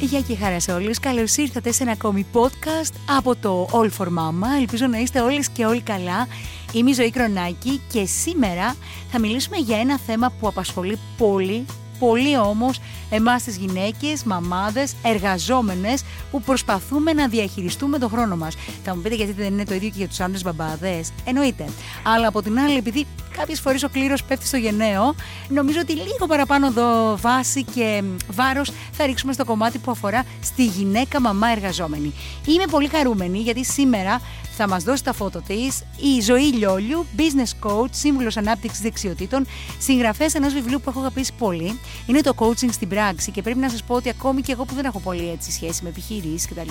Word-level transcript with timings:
Γεια 0.00 0.20
και 0.20 0.36
χαρά 0.36 0.60
σε 0.60 0.72
όλους. 0.72 0.98
Καλώς 0.98 1.36
ήρθατε 1.36 1.72
σε 1.72 1.82
ένα 1.82 1.92
ακόμη 1.92 2.26
podcast 2.32 2.92
από 3.16 3.36
το 3.36 3.68
All 3.72 3.90
for 3.98 4.06
Mama. 4.06 4.60
Ελπίζω 4.60 4.86
να 4.86 4.98
είστε 4.98 5.20
όλες 5.20 5.48
και 5.48 5.64
όλοι 5.64 5.80
καλά. 5.80 6.26
Είμαι 6.72 6.90
η 6.90 6.92
Ζωή 6.92 7.10
Κρονάκη 7.10 7.80
και 7.92 8.04
σήμερα 8.04 8.76
θα 9.10 9.18
μιλήσουμε 9.18 9.56
για 9.56 9.78
ένα 9.78 9.98
θέμα 9.98 10.32
που 10.40 10.48
απασχολεί 10.48 10.98
πολύ 11.16 11.66
πολύ 11.98 12.38
όμως 12.38 12.80
εμάς 13.10 13.42
τις 13.42 13.56
γυναίκες, 13.56 14.22
μαμάδες, 14.24 14.94
εργαζόμενες 15.02 16.04
που 16.30 16.42
προσπαθούμε 16.42 17.12
να 17.12 17.28
διαχειριστούμε 17.28 17.98
τον 17.98 18.08
χρόνο 18.08 18.36
μας. 18.36 18.56
Θα 18.84 18.94
μου 18.96 19.02
πείτε 19.02 19.14
γιατί 19.14 19.32
δεν 19.32 19.52
είναι 19.52 19.64
το 19.64 19.74
ίδιο 19.74 19.88
και 19.88 19.98
για 19.98 20.08
τους 20.08 20.20
άντρες 20.20 20.42
μπαμπάδες. 20.42 21.12
Εννοείται. 21.24 21.68
Αλλά 22.02 22.28
από 22.28 22.42
την 22.42 22.58
άλλη 22.58 22.76
επειδή 22.76 23.06
κάποιες 23.38 23.60
φορές 23.60 23.82
ο 23.82 23.88
κλήρος 23.88 24.24
πέφτει 24.24 24.46
στο 24.46 24.56
γενναίο, 24.56 25.14
νομίζω 25.48 25.80
ότι 25.80 25.92
λίγο 25.92 26.26
παραπάνω 26.26 26.66
εδώ 26.66 27.16
βάση 27.16 27.64
και 27.64 28.02
βάρος 28.30 28.70
θα 28.92 29.06
ρίξουμε 29.06 29.32
στο 29.32 29.44
κομμάτι 29.44 29.78
που 29.78 29.90
αφορά 29.90 30.24
στη 30.42 30.64
γυναίκα 30.64 31.20
μαμά 31.20 31.48
εργαζόμενη. 31.48 32.12
Είμαι 32.46 32.64
πολύ 32.70 32.88
χαρούμενη 32.88 33.38
γιατί 33.38 33.64
σήμερα 33.64 34.20
θα 34.56 34.68
μας 34.68 34.84
δώσει 34.84 35.04
τα 35.04 35.12
φώτο 35.12 35.40
της 35.40 35.82
η 35.96 36.20
Ζωή 36.20 36.42
Λιόλιου, 36.42 37.06
business 37.16 37.68
coach, 37.68 37.90
σύμβουλος 37.90 38.36
ανάπτυξης 38.36 38.80
δεξιοτήτων, 38.80 39.46
συγγραφέας 39.78 40.34
ενός 40.34 40.52
βιβλίου 40.52 40.80
που 40.80 40.90
έχω 40.90 41.00
αγαπήσει 41.00 41.32
πολύ. 41.38 41.78
Είναι 42.06 42.20
το 42.20 42.34
coaching 42.38 42.72
στην 42.72 42.88
πράξη 42.88 43.30
και 43.30 43.42
πρέπει 43.42 43.58
να 43.58 43.68
σας 43.68 43.82
πω 43.82 43.94
ότι 43.94 44.08
ακόμη 44.08 44.40
και 44.40 44.52
εγώ 44.52 44.64
που 44.64 44.74
δεν 44.74 44.84
έχω 44.84 45.00
πολύ 45.00 45.30
έτσι 45.30 45.52
σχέση 45.52 45.82
με 45.82 45.88
επιχειρήσεις 45.88 46.48
κτλ. 46.48 46.68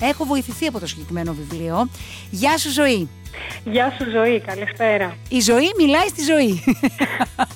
Έχω 0.00 0.24
βοηθηθεί 0.24 0.66
από 0.66 0.80
το 0.80 0.86
συγκεκριμένο 0.86 1.34
βιβλίο. 1.34 1.88
Γεια 2.30 2.58
σου 2.58 2.70
Ζωή! 2.70 3.08
Γεια 3.64 3.96
σου 3.98 4.10
Ζωή, 4.10 4.40
καλησπέρα. 4.40 5.16
Η 5.28 5.40
ζωή 5.40 5.72
μιλάει 5.76 6.08
στη 6.08 6.22
ζωή. 6.22 6.48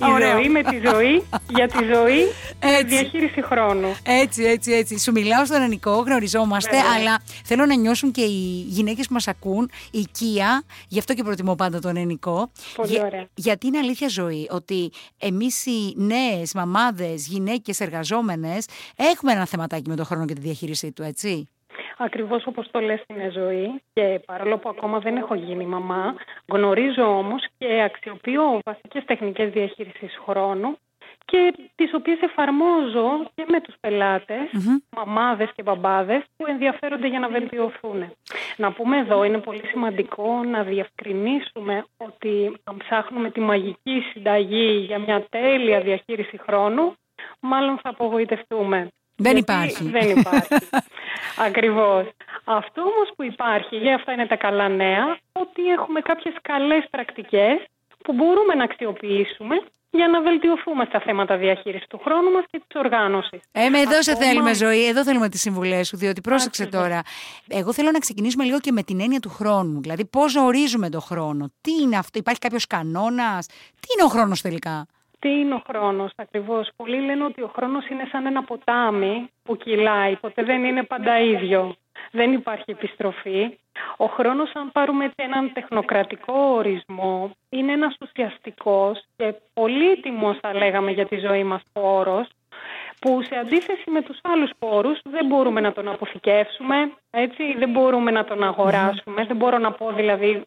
Η 0.08 0.22
ζωή 0.32 0.48
με 0.48 0.62
τη 0.62 0.80
ζωή, 0.88 1.22
για 1.48 1.68
τη 1.68 1.84
ζωή, 1.94 2.20
έτσι. 2.58 2.84
διαχείριση 2.84 3.42
χρόνου. 3.42 3.94
Έτσι, 4.02 4.42
έτσι, 4.42 4.72
έτσι. 4.72 4.98
Σου 4.98 5.12
μιλάω 5.12 5.44
στον 5.44 5.60
ελληνικό, 5.60 5.96
γνωριζόμαστε, 5.96 6.76
αλλά 6.78 7.22
θέλω 7.44 7.66
να 7.66 7.74
νιώσουν 7.74 8.10
και 8.10 8.22
οι 8.22 8.64
γυναίκες 8.68 9.06
που 9.06 9.12
μας 9.12 9.28
ακούν 9.28 9.70
οικία, 9.90 10.64
γι' 10.88 10.98
αυτό 10.98 11.14
και 11.14 11.22
προτιμώ 11.22 11.54
πάντα 11.54 11.80
τον 11.80 11.96
ελληνικό. 11.96 12.50
Πολύ 12.74 13.00
ωραία. 13.00 13.28
γιατί 13.34 13.66
είναι 13.66 13.78
αλήθεια 13.78 14.08
ζωή 14.08 14.48
ότι 14.50 14.90
εμείς 15.18 15.66
οι 15.66 15.94
νέες 15.96 16.54
μαμάδες, 16.54 17.26
γυναίκες 17.26 17.80
εργαζόμενες 17.80 18.66
έχουμε 18.96 19.32
ένα 19.32 19.46
θεματάκι 19.46 19.88
με 19.88 19.96
τον 19.96 20.04
χρόνο 20.04 20.24
και 20.24 20.34
τη 20.34 20.40
διαχείρισή 20.40 20.92
του, 20.92 21.02
έτσι; 21.02 21.48
Ακριβώς 21.98 22.46
όπως 22.46 22.70
το 22.70 22.80
λες 22.80 23.02
είναι 23.06 23.30
ζωή 23.30 23.82
και 23.92 24.20
παρόλο 24.26 24.58
που 24.58 24.68
ακόμα 24.68 24.98
δεν 24.98 25.16
έχω 25.16 25.34
γίνει 25.34 25.66
μαμά, 25.66 26.14
γνωρίζω 26.46 27.18
όμως 27.18 27.46
και 27.58 27.82
αξιοποιώ 27.82 28.58
βασικές 28.64 29.04
τεχνικές 29.04 29.50
διαχείρισης 29.50 30.18
χρόνου 30.26 30.78
και 31.24 31.54
τις 31.74 31.94
οποίες 31.94 32.20
εφαρμόζω 32.20 33.30
και 33.34 33.44
με 33.48 33.60
τους 33.60 33.74
πελατες 33.80 34.50
μαμάδες 34.96 35.50
και 35.54 35.62
μπαμπάδες 35.62 36.22
που 36.36 36.46
ενδιαφέρονται 36.46 37.08
για 37.08 37.18
να 37.18 37.28
βελτιωθούν. 37.28 38.12
Να 38.56 38.72
πούμε 38.72 38.98
εδώ, 38.98 39.24
είναι 39.24 39.38
πολύ 39.38 39.66
σημαντικό 39.66 40.42
να 40.44 40.62
διευκρινίσουμε 40.62 41.84
ότι 41.96 42.56
αν 42.64 42.76
ψάχνουμε 42.76 43.30
τη 43.30 43.40
μαγική 43.40 44.00
συνταγή 44.12 44.84
για 44.86 44.98
μια 44.98 45.26
τέλεια 45.30 45.80
διαχείριση 45.80 46.38
χρόνου, 46.38 46.94
μάλλον 47.40 47.78
θα 47.78 47.88
απογοητευτούμε. 47.88 48.88
Δεν 49.16 49.36
υπάρχει. 49.36 49.84
Δεν 49.88 50.16
υπάρχει. 50.18 50.48
Ακριβώς. 51.48 52.06
Αυτό 52.44 52.80
όμως 52.80 53.08
που 53.16 53.22
υπάρχει, 53.22 53.76
για 53.76 53.94
αυτά 53.94 54.12
είναι 54.12 54.26
τα 54.26 54.36
καλά 54.36 54.68
νέα, 54.68 55.18
ότι 55.32 55.62
έχουμε 55.68 56.00
κάποιες 56.00 56.34
καλές 56.42 56.86
πρακτικές 56.90 57.56
που 58.04 58.12
μπορούμε 58.12 58.54
να 58.54 58.64
αξιοποιήσουμε 58.64 59.56
για 59.90 60.08
να 60.08 60.22
βελτιωθούμε 60.22 60.84
στα 60.84 61.00
θέματα 61.00 61.36
διαχείρισης 61.36 61.86
του 61.88 62.00
χρόνου 62.04 62.30
μας 62.30 62.44
και 62.50 62.62
της 62.66 62.80
οργάνωσης. 62.80 63.40
Ε, 63.52 63.68
με 63.68 63.80
εδώ 63.80 64.02
σε 64.02 64.16
θέλουμε 64.16 64.54
ζωή, 64.54 64.86
εδώ 64.86 65.04
θέλουμε 65.04 65.28
τις 65.28 65.40
συμβουλές 65.40 65.88
σου, 65.88 65.96
διότι 65.96 66.20
πρόσεξε 66.20 66.66
τώρα. 66.66 67.02
Εγώ 67.48 67.72
θέλω 67.72 67.90
να 67.90 67.98
ξεκινήσουμε 67.98 68.44
λίγο 68.44 68.60
και 68.60 68.72
με 68.72 68.82
την 68.82 69.00
έννοια 69.00 69.20
του 69.20 69.28
χρόνου. 69.28 69.80
Δηλαδή, 69.80 70.04
πώς 70.04 70.36
ορίζουμε 70.36 70.88
τον 70.88 71.00
χρόνο, 71.00 71.52
τι 71.60 71.72
είναι 71.82 71.96
αυτό, 71.96 72.18
υπάρχει 72.18 72.40
κάποιος 72.40 72.66
κανόνας, 72.66 73.46
τι 73.80 73.88
είναι 73.94 74.04
ο 74.04 74.08
χρόνος 74.08 74.40
τελικά; 74.40 74.86
Τι 75.24 75.30
είναι 75.30 75.54
ο 75.54 75.62
χρόνος 75.68 76.12
ακριβώς; 76.16 76.70
Πολλοί 76.76 77.00
λένε 77.00 77.24
ότι 77.24 77.42
ο 77.42 77.50
χρόνος 77.56 77.88
είναι 77.88 78.08
σαν 78.10 78.26
ένα 78.26 78.42
ποτάμι 78.42 79.30
που 79.42 79.56
κυλάει, 79.56 80.16
ποτέ 80.16 80.42
δεν 80.42 80.64
είναι 80.64 80.82
πάντα 80.82 81.20
ίδιο. 81.20 81.74
Δεν 82.10 82.32
υπάρχει 82.32 82.70
επιστροφή. 82.70 83.58
Ο 83.96 84.06
χρόνος, 84.06 84.50
αν 84.54 84.72
πάρουμε 84.72 85.10
έναν 85.16 85.52
τεχνοκρατικό 85.52 86.32
ορισμό, 86.32 87.30
είναι 87.48 87.72
ένας 87.72 87.96
ουσιαστικός 88.00 89.04
και 89.16 89.34
πολύτιμος, 89.54 90.38
θα 90.40 90.54
λέγαμε, 90.54 90.90
για 90.90 91.06
τη 91.06 91.16
ζωή 91.16 91.44
μας 91.44 91.62
πόρος, 91.72 92.28
που 93.00 93.22
σε 93.22 93.36
αντίθεση 93.36 93.90
με 93.90 94.02
τους 94.02 94.18
άλλους 94.22 94.50
πόρους 94.58 94.98
δεν 95.04 95.26
μπορούμε 95.26 95.60
να 95.60 95.72
τον 95.72 95.88
αποθηκεύσουμε, 95.88 96.92
έτσι, 97.10 97.54
δεν 97.58 97.70
μπορούμε 97.70 98.10
να 98.10 98.24
τον 98.24 98.42
αγοράσουμε. 98.42 99.24
Δεν 99.24 99.36
μπορώ 99.36 99.58
να 99.58 99.72
πω 99.72 99.92
δηλαδή 99.92 100.42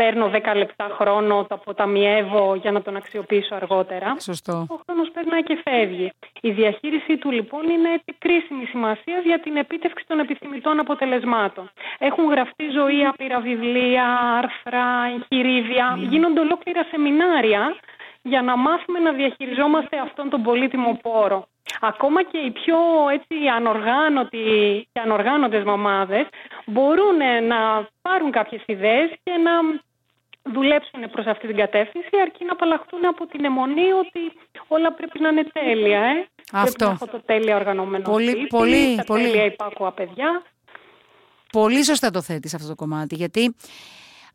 παίρνω 0.00 0.30
10 0.34 0.56
λεπτά 0.56 0.86
χρόνο, 0.98 1.34
το 1.48 1.54
αποταμιεύω 1.54 2.54
για 2.54 2.72
να 2.72 2.82
τον 2.82 2.96
αξιοποιήσω 2.96 3.54
αργότερα. 3.54 4.16
Σωστό. 4.18 4.66
Ο 4.74 4.76
χρόνος 4.84 5.10
περνάει 5.12 5.42
και 5.42 5.58
φεύγει. 5.64 6.12
Η 6.40 6.50
διαχείρισή 6.50 7.16
του 7.16 7.30
λοιπόν 7.30 7.68
είναι 7.68 7.88
έτσι 7.92 8.10
κρίσιμη 8.18 8.64
σημασία 8.64 9.18
για 9.24 9.38
την 9.40 9.56
επίτευξη 9.56 10.04
των 10.06 10.18
επιθυμητών 10.18 10.78
αποτελεσμάτων. 10.78 11.70
Έχουν 11.98 12.30
γραφτεί 12.30 12.64
ζωή 12.78 13.04
άπειρα 13.04 13.40
βιβλία, 13.40 14.06
άρθρα, 14.40 14.86
εγχειρίδια. 15.14 15.96
Γίνονται 15.98 16.40
ολόκληρα 16.40 16.82
σεμινάρια 16.90 17.76
για 18.22 18.42
να 18.42 18.56
μάθουμε 18.56 18.98
να 18.98 19.12
διαχειριζόμαστε 19.12 19.98
αυτόν 19.98 20.30
τον 20.30 20.42
πολύτιμο 20.42 20.98
πόρο. 21.02 21.46
Ακόμα 21.80 22.22
και 22.22 22.38
οι 22.38 22.50
πιο 22.50 22.78
έτσι, 23.12 23.34
ανοργάνωτοι 23.56 24.46
και 24.92 25.00
ανοργάνωτες 25.00 25.64
μαμάδες 25.64 26.26
μπορούν 26.66 27.16
να 27.46 27.88
πάρουν 28.02 28.30
κάποιες 28.30 28.62
ιδέες 28.66 29.10
και 29.22 29.32
να 29.46 29.52
δουλέψουν 30.42 31.10
προς 31.10 31.26
αυτή 31.26 31.46
την 31.46 31.56
κατεύθυνση 31.56 32.08
αρκεί 32.22 32.44
να 32.44 32.52
απαλλαχθούν 32.52 33.06
από 33.06 33.26
την 33.26 33.44
αιμονή 33.44 33.92
ότι 33.92 34.20
όλα 34.68 34.92
πρέπει 34.92 35.20
να 35.20 35.28
είναι 35.28 35.44
τέλεια. 35.44 36.00
Ε. 36.00 36.28
Αυτό. 36.52 36.84
Πρέπει 36.84 36.84
να 36.84 36.90
έχω 36.90 37.06
το 37.06 37.22
τέλεια 37.26 37.56
οργανωμένο 37.56 38.04
πολύ, 38.04 38.30
σπίτι, 38.30 38.46
πολύ, 38.46 38.94
τα 38.96 39.04
πολύ. 39.04 39.22
τέλεια 39.22 39.44
υπάκουα 39.44 39.92
παιδιά. 39.92 40.42
Πολύ 41.52 41.84
σωστά 41.84 42.10
το 42.10 42.22
θέτεις 42.22 42.54
αυτό 42.54 42.68
το 42.68 42.74
κομμάτι, 42.74 43.14
γιατί 43.14 43.54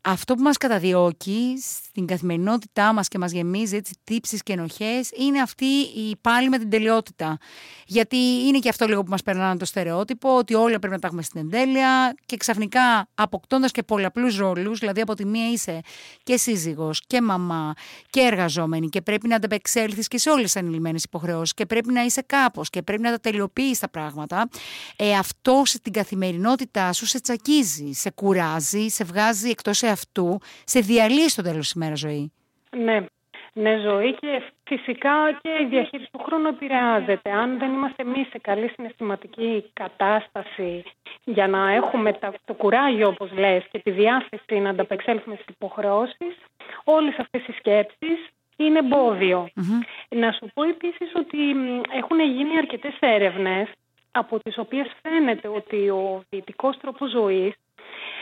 αυτό 0.06 0.34
που 0.34 0.42
μας 0.42 0.56
καταδιώκει 0.56 1.62
στην 1.62 2.06
καθημερινότητά 2.06 2.92
μας 2.92 3.08
και 3.08 3.18
μας 3.18 3.32
γεμίζει 3.32 3.76
έτσι 3.76 3.94
τύψεις 4.04 4.42
και 4.42 4.52
ενοχές 4.52 5.10
είναι 5.16 5.40
αυτή 5.40 5.64
η 5.96 6.16
πάλι 6.20 6.48
με 6.48 6.58
την 6.58 6.70
τελειότητα. 6.70 7.38
Γιατί 7.86 8.16
είναι 8.16 8.58
και 8.58 8.68
αυτό 8.68 8.86
λίγο 8.86 9.02
που 9.02 9.10
μας 9.10 9.22
περνάνε 9.22 9.56
το 9.56 9.64
στερεότυπο 9.64 10.36
ότι 10.36 10.54
όλα 10.54 10.78
πρέπει 10.78 10.94
να 10.94 10.98
τα 10.98 11.06
έχουμε 11.06 11.22
στην 11.22 11.40
εντέλεια 11.40 12.14
και 12.26 12.36
ξαφνικά 12.36 13.08
αποκτώντας 13.14 13.70
και 13.70 13.82
πολλαπλούς 13.82 14.36
ρόλους, 14.36 14.78
δηλαδή 14.78 15.00
από 15.00 15.14
τη 15.14 15.24
μία 15.24 15.50
είσαι 15.50 15.80
και 16.22 16.36
σύζυγος 16.36 17.02
και 17.06 17.20
μαμά 17.20 17.74
και 18.10 18.20
εργαζόμενη 18.20 18.88
και 18.88 19.02
πρέπει 19.02 19.28
να 19.28 19.36
ανταπεξέλθεις 19.36 20.08
και 20.08 20.18
σε 20.18 20.30
όλες 20.30 20.44
τις 20.44 20.56
ανηλυμένες 20.56 21.04
υποχρεώσεις 21.04 21.54
και 21.54 21.66
πρέπει 21.66 21.92
να 21.92 22.02
είσαι 22.02 22.22
κάπως 22.26 22.70
και 22.70 22.82
πρέπει 22.82 23.02
να 23.02 23.10
τα 23.10 23.20
τελειοποιείς 23.20 23.78
τα 23.78 23.88
πράγματα. 23.88 24.48
Ε, 24.96 25.16
αυτό 25.16 25.62
στην 25.64 25.92
καθημερινότητά 25.92 26.92
σου 26.92 27.06
σε 27.06 27.20
τσακίζει, 27.20 27.92
σε 27.92 28.10
κουράζει, 28.10 28.88
σε 28.88 29.04
βγάζει 29.04 29.48
εκτός 29.48 29.82
αυτού 29.94 30.40
σε 30.64 30.80
διαλύει 30.80 31.28
στο 31.28 31.42
τέλος 31.42 31.60
της 31.60 31.72
ημέρας 31.72 31.98
ζωή. 31.98 32.32
Ναι. 32.76 33.04
Ναι, 33.56 33.76
ζωή 33.78 34.14
και 34.14 34.42
φυσικά 34.64 35.38
και 35.42 35.50
η 35.62 35.66
διαχείριση 35.66 36.10
του 36.12 36.22
χρόνου 36.26 36.48
επηρεάζεται. 36.48 37.30
Αν 37.30 37.58
δεν 37.58 37.72
είμαστε 37.72 38.02
εμείς 38.02 38.28
σε 38.28 38.38
καλή 38.38 38.68
συναισθηματική 38.68 39.70
κατάσταση 39.72 40.82
για 41.24 41.48
να 41.48 41.70
έχουμε 41.70 42.18
το 42.44 42.54
κουράγιο, 42.54 43.08
όπως 43.08 43.32
λες, 43.32 43.64
και 43.70 43.78
τη 43.78 43.90
διάθεση 43.90 44.54
να 44.54 44.70
ανταπεξέλθουμε 44.70 45.34
στις 45.34 45.54
υποχρεώσεις, 45.54 46.34
όλες 46.84 47.16
αυτές 47.18 47.46
οι 47.46 47.52
σκέψεις 47.52 48.18
είναι 48.56 48.80
Να 50.08 50.32
σου 50.32 50.46
πω 50.54 50.62
επίσης 50.62 51.12
ότι 51.14 51.38
έχουν 51.98 52.20
γίνει 52.20 52.58
αρκετές 52.58 52.96
έρευνες 53.00 53.68
από 54.10 54.38
τις 54.38 54.58
οποίες 54.58 54.86
φαίνεται 55.02 55.48
ότι 55.48 55.88
ο 55.88 56.22
δυτικός 56.30 56.76
τρόπος 56.76 57.10
ζωής 57.10 57.54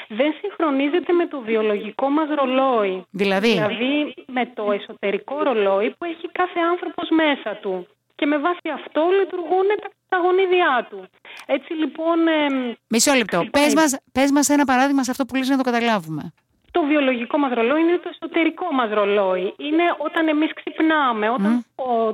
δεν 0.09 0.35
συγχρονίζεται 0.41 1.13
με 1.13 1.27
το 1.27 1.41
βιολογικό 1.41 2.09
μας 2.09 2.29
ρολόι. 2.39 3.05
Δηλαδή; 3.11 3.53
Δηλαδή 3.53 4.15
με 4.27 4.47
το 4.55 4.73
εσωτερικό 4.73 5.43
ρολόι 5.43 5.91
που 5.99 6.05
έχει 6.05 6.29
κάθε 6.33 6.61
άνθρωπος 6.71 7.09
μέσα 7.11 7.57
του. 7.57 7.87
Και 8.15 8.27
με 8.27 8.39
βάση 8.39 8.69
αυτό 8.75 9.09
λειτουργούν 9.19 9.67
τα, 9.83 9.89
τα 10.09 10.17
γονίδια 10.17 10.87
του. 10.91 11.09
Έτσι 11.47 11.73
λοιπόν... 11.73 12.27
Ε, 12.27 12.77
Μισό 12.89 13.15
λεπτό. 13.15 13.45
Πες 13.51 13.75
μας, 13.75 13.99
πες 14.13 14.31
μας 14.31 14.49
ένα 14.49 14.65
παράδειγμα 14.65 15.05
σε 15.05 15.11
αυτό 15.11 15.25
που 15.25 15.35
λες 15.35 15.49
να 15.49 15.57
το 15.57 15.63
καταλάβουμε. 15.63 16.33
Το 16.71 16.83
βιολογικό 16.83 17.39
μας 17.39 17.53
ρολόι 17.53 17.81
είναι 17.81 17.99
το 17.99 18.11
εσωτερικό 18.13 18.73
μας 18.73 18.91
ρολόι. 18.91 19.55
Είναι 19.59 19.85
όταν 19.99 20.29
εμείς 20.29 20.53
ξυπνάμε, 20.55 21.31
όταν 21.31 21.65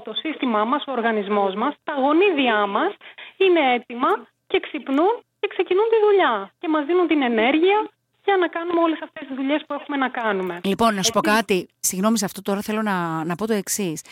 το 0.04 0.12
σύστημά 0.12 0.64
μας, 0.64 0.84
ο 0.86 0.92
οργανισμός 0.92 1.54
μας, 1.54 1.74
τα 1.84 1.92
γονίδια 1.92 2.66
μας 2.66 2.92
είναι 3.36 3.74
έτοιμα 3.74 4.08
και 4.46 4.60
ξυπνούν 4.60 5.14
και 5.20 5.27
ξεκινούν 5.48 5.84
τη 5.92 5.98
δουλειά 6.06 6.52
και 6.58 6.68
μας 6.68 6.84
δίνουν 6.86 7.06
την 7.06 7.22
ενέργεια 7.22 7.78
για 8.24 8.36
να 8.36 8.48
κάνουμε 8.48 8.80
όλες 8.80 8.98
αυτές 9.02 9.26
τις 9.26 9.36
δουλειές 9.36 9.62
που 9.66 9.74
έχουμε 9.74 9.96
να 9.96 10.08
κάνουμε. 10.08 10.60
Λοιπόν, 10.64 10.94
να 10.94 11.02
σου 11.02 11.12
πω 11.12 11.20
κάτι. 11.20 11.68
Συγγνώμη 11.80 12.18
σε 12.18 12.24
αυτό 12.24 12.42
τώρα 12.42 12.60
θέλω 12.60 12.82
να, 12.82 13.24
να 13.24 13.34
πω 13.34 13.46
το 13.46 13.52
εξής. 13.52 14.02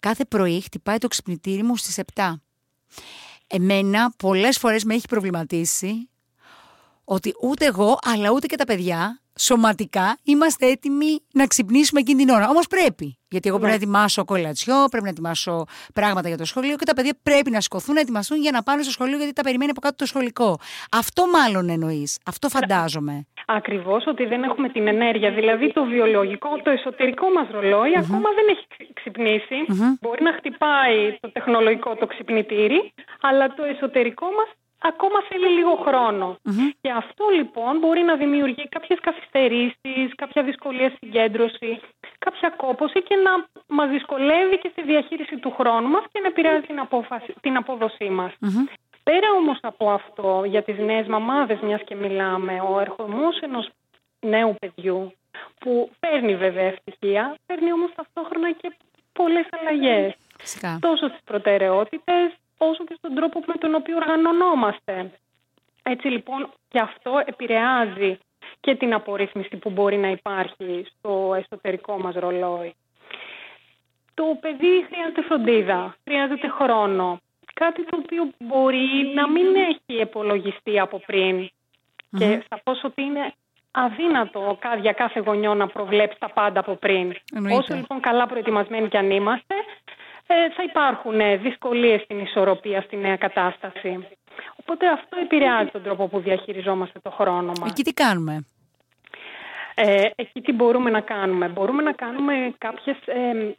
Κάθε 0.00 0.24
πρωί 0.24 0.60
χτυπάει 0.60 0.98
το 0.98 1.08
ξυπνητήρι 1.08 1.62
μου 1.62 1.76
στις 1.76 2.00
7. 2.14 2.34
Εμένα 3.46 4.12
πολλές 4.18 4.58
φορές 4.58 4.84
με 4.84 4.94
έχει 4.94 5.08
προβληματίσει 5.08 6.08
ότι 7.04 7.34
ούτε 7.40 7.64
εγώ 7.64 7.98
αλλά 8.02 8.30
ούτε 8.30 8.46
και 8.46 8.56
τα 8.56 8.64
παιδιά 8.64 9.20
σωματικά 9.38 10.18
είμαστε 10.22 10.66
έτοιμοι 10.66 11.20
να 11.32 11.46
ξυπνήσουμε 11.46 12.00
εκείνη 12.00 12.24
την 12.24 12.34
ώρα. 12.34 12.48
Όμως 12.48 12.66
πρέπει. 12.66 13.18
Γιατί 13.28 13.48
εγώ 13.48 13.58
πρέπει 13.58 13.72
να 13.72 13.78
ναι. 13.78 13.84
ετοιμάσω 13.84 14.24
κολατσιό, 14.24 14.74
πρέπει 14.90 15.04
να 15.04 15.10
ετοιμάσω 15.10 15.64
πράγματα 15.94 16.28
για 16.28 16.36
το 16.36 16.44
σχολείο 16.44 16.76
και 16.76 16.84
τα 16.84 16.94
παιδιά 16.94 17.12
πρέπει 17.22 17.50
να 17.50 17.60
σκοθούν, 17.60 17.94
να 17.94 18.00
ετοιμαστούν 18.00 18.40
για 18.40 18.50
να 18.50 18.62
πάνε 18.62 18.82
στο 18.82 18.90
σχολείο 18.90 19.16
γιατί 19.16 19.32
τα 19.32 19.42
περιμένει 19.42 19.70
από 19.70 19.80
κάτω 19.80 19.96
το 19.96 20.06
σχολικό. 20.06 20.58
Αυτό 20.92 21.26
μάλλον 21.26 21.68
εννοείς. 21.68 22.18
Αυτό 22.26 22.48
φαντάζομαι. 22.48 23.26
Ακριβώς, 23.46 24.04
ότι 24.06 24.24
δεν 24.24 24.42
έχουμε 24.42 24.68
την 24.68 24.86
ενέργεια. 24.86 25.30
Δηλαδή 25.30 25.72
το 25.72 25.84
βιολογικό, 25.84 26.48
το 26.62 26.70
εσωτερικό 26.70 27.30
μας 27.30 27.46
ρολόι 27.50 27.96
ακόμα 27.98 28.28
δεν 28.38 28.46
έχει 28.48 28.92
ξυπνήσει. 28.92 29.56
Μπορεί 30.00 30.22
να 30.22 30.32
χτυπάει 30.32 31.16
το 31.20 31.30
τεχνολογικό 31.32 31.94
το 31.94 32.06
ξυπνητήρι, 32.06 32.92
αλλά 33.20 33.54
το 33.54 33.64
εσωτερικό 33.64 34.26
μας 34.26 34.48
ακόμα 34.90 35.18
θέλει 35.28 35.48
λίγο 35.58 35.74
Και 36.80 36.90
αυτό 36.90 37.24
λοιπόν 37.36 37.78
μπορεί 37.78 38.02
να 38.02 38.16
δημιουργεί 38.16 38.68
κάποιες 38.68 38.98
καθυστερήσεις, 39.00 40.14
κάποια 40.16 40.42
δυσκολία 40.42 40.90
συγκέντρωση, 40.98 41.80
κάποια 42.18 42.48
κόπωση 42.56 43.02
και 43.02 43.16
να 43.16 43.32
μας 43.66 43.88
δυσκολεύει 43.88 44.58
και 44.58 44.68
στη 44.72 44.82
διαχείριση 44.82 45.36
του 45.38 45.50
χρόνου 45.58 45.88
μας 45.88 46.04
και 46.12 46.20
να 46.20 46.26
επηρεάζει 46.26 46.66
την, 46.66 46.78
απόφαση, 46.78 47.34
την 47.40 47.56
απόδοσή 47.56 48.08
μας. 48.08 48.32
Πέρα 49.02 49.28
όμως 49.40 49.58
από 49.62 49.90
αυτό, 49.90 50.42
για 50.46 50.62
τις 50.62 50.78
νέες 50.78 51.06
μαμάδες 51.06 51.58
μιας 51.60 51.82
και 51.84 51.94
μιλάμε, 51.94 52.60
ο 52.60 52.80
ερχομός 52.80 53.40
ενός 53.40 53.68
νέου 54.20 54.54
παιδιού 54.60 55.12
που 55.58 55.90
παίρνει 56.00 56.36
βέβαια 56.36 56.64
ευτυχία, 56.64 57.36
παίρνει 57.46 57.72
όμως 57.72 57.90
ταυτόχρονα 57.94 58.52
και 58.52 58.76
πολλές 59.12 59.46
αλλαγές. 59.50 60.14
Τόσο 60.80 61.08
στις 61.08 61.20
προτεραιότητες, 61.24 62.32
όσο 62.58 62.84
και 62.84 62.94
στον 62.98 63.14
τρόπο 63.14 63.42
με 63.46 63.54
τον 63.54 63.74
οποίο 63.74 63.96
οργανωνόμαστε. 63.96 65.10
Έτσι 65.82 66.08
λοιπόν 66.08 66.52
και 66.68 66.78
αυτό 66.78 67.22
επηρεάζει 67.24 68.18
και 68.60 68.74
την 68.74 68.94
απορρίθμιση 68.94 69.56
που 69.56 69.70
μπορεί 69.70 69.96
να 69.96 70.08
υπάρχει 70.08 70.86
στο 70.98 71.34
εσωτερικό 71.34 71.98
μας 71.98 72.14
ρολόι. 72.14 72.74
Το 74.14 74.24
παιδί 74.40 74.86
χρειάζεται 74.88 75.22
φροντίδα, 75.22 75.96
χρειάζεται 76.04 76.48
χρόνο. 76.48 77.20
Κάτι 77.54 77.84
το 77.84 77.98
οποίο 78.02 78.30
μπορεί 78.38 79.12
να 79.14 79.28
μην 79.28 79.46
έχει 79.54 80.00
επολογιστεί 80.00 80.80
από 80.80 80.98
πριν. 81.06 81.48
Και 82.18 82.42
σαφώς 82.48 82.84
ότι 82.84 83.02
είναι 83.02 83.34
αδύνατο 83.70 84.58
για 84.80 84.92
κάθε 84.92 85.20
γονιό 85.20 85.54
να 85.54 85.66
προβλέψει 85.66 86.18
τα 86.18 86.28
πάντα 86.28 86.60
από 86.60 86.74
πριν. 86.74 87.14
Όσο 87.50 87.74
λοιπόν 87.74 88.00
καλά 88.00 88.26
προετοιμασμένοι 88.26 88.88
κι 88.88 88.96
αν 88.96 89.10
είμαστε, 89.10 89.54
ε, 89.54 90.03
θα 90.26 90.62
υπάρχουν 90.68 91.20
ε, 91.20 91.36
δυσκολίες 91.36 92.00
στην 92.00 92.18
ισορροπία 92.18 92.80
στη 92.80 92.96
νέα 92.96 93.16
κατάσταση. 93.16 94.06
Οπότε 94.56 94.88
αυτό 94.88 95.16
επηρεάζει 95.22 95.70
τον 95.70 95.82
τρόπο 95.82 96.08
που 96.08 96.20
διαχειριζόμαστε 96.20 96.98
το 97.02 97.10
χρόνο 97.10 97.52
μας. 97.60 97.70
Εκεί 97.70 97.82
τι 97.82 97.92
κάνουμε; 97.92 98.46
Ε, 99.74 100.02
εκεί 100.16 100.40
τι 100.40 100.52
μπορούμε 100.52 100.90
να 100.90 101.00
κάνουμε; 101.00 101.48
Μπορούμε 101.48 101.82
να 101.82 101.92
κάνουμε 101.92 102.54
κάποιες, 102.58 102.96
ε, 103.06 103.56